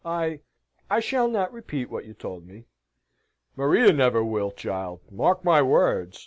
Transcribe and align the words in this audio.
"I 0.03 0.39
I 0.89 0.99
shall 0.99 1.27
not 1.27 1.53
repeat 1.53 1.91
what 1.91 2.05
you 2.05 2.15
told 2.15 2.47
me." 2.47 2.65
"Maria 3.55 3.93
never 3.93 4.23
will, 4.23 4.49
child 4.49 5.01
mark 5.11 5.45
my 5.45 5.61
words!" 5.61 6.19